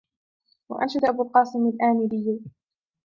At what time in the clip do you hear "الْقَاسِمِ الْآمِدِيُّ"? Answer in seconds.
1.23-2.41